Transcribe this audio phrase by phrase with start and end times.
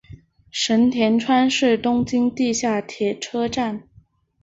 [0.49, 3.83] 神田川是东京地下铁车站。